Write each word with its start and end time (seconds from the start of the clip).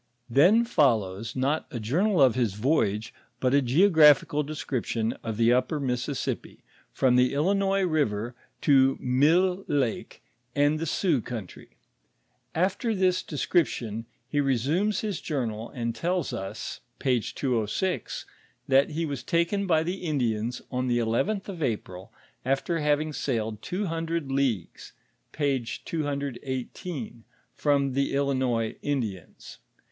Then 0.31 0.65
follows, 0.65 1.35
not 1.35 1.67
a 1.69 1.79
journal 1.79 2.19
of 2.23 2.33
his 2.33 2.55
voyoge, 2.55 3.11
but 3.39 3.53
a 3.53 3.61
geographical 3.61 4.41
description 4.41 5.13
of 5.23 5.37
the 5.37 5.53
upper 5.53 5.79
Mississippi, 5.79 6.63
from 6.91 7.17
the 7.17 7.35
Illinois 7.35 7.83
river 7.83 8.33
to 8.61 8.97
Mille 8.99 9.63
lake 9.67 10.23
and 10.55 10.79
the 10.79 10.87
Sioux 10.87 11.21
country. 11.21 11.77
After 12.55 12.95
this 12.95 13.21
descrip 13.21 13.67
tion, 13.67 14.07
he 14.27 14.41
resumes 14.41 15.01
his 15.01 15.21
journal 15.21 15.69
and 15.69 15.93
tells 15.93 16.33
us 16.33 16.79
(p. 16.97 17.19
206), 17.19 18.25
that 18.67 18.89
he 18.89 19.05
was 19.05 19.21
taken 19.21 19.67
by 19.67 19.83
the 19.83 19.97
Indians 19.97 20.63
on 20.71 20.87
the 20.87 20.97
eleventh 20.97 21.47
of 21.47 21.61
April, 21.61 22.11
after 22.43 22.79
having 22.79 23.13
sailed 23.13 23.61
two 23.61 23.85
hundred 23.85 24.31
leagues 24.31 24.93
(p. 25.31 25.63
21 25.85 26.69
P), 26.73 27.13
from 27.53 27.93
the 27.93 28.15
Illinois 28.15 28.75
(Indians). 28.81 29.59